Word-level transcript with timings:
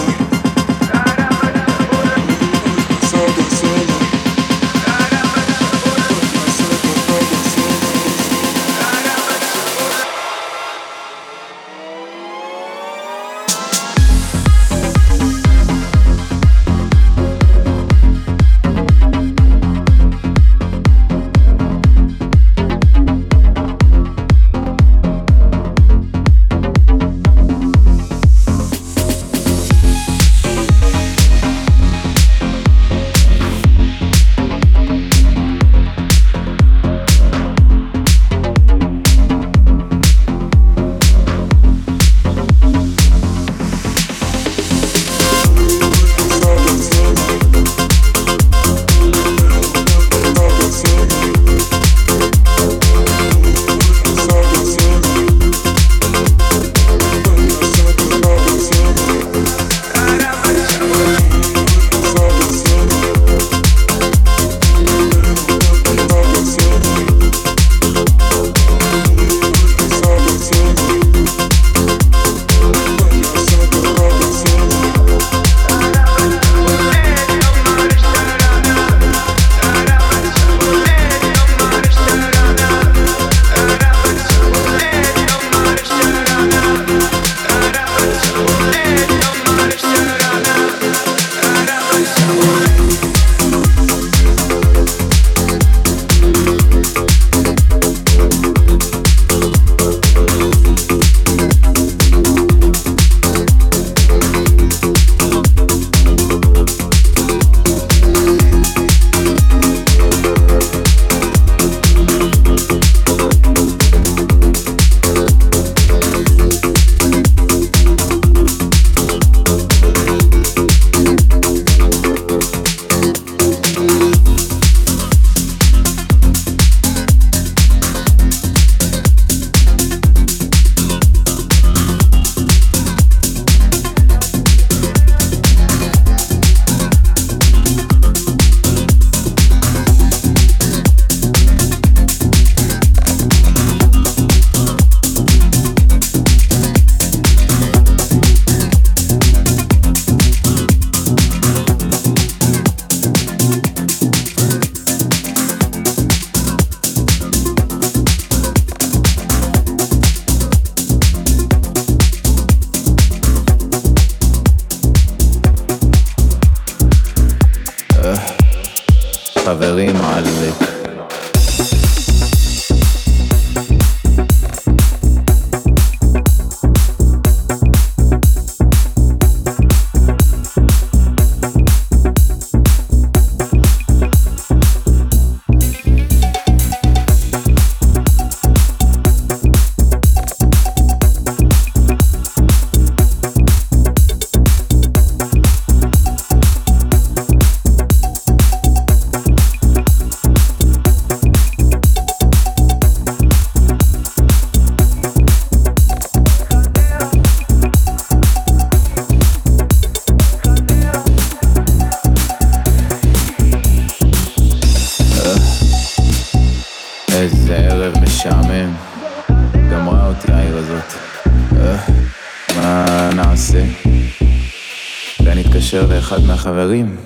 מתקשר 225.60 225.86
לאחד 225.96 226.18
מהחברים. 226.28 226.98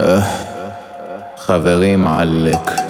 אה, 0.00 0.20
חברים 1.36 2.06
עלק. 2.06 2.87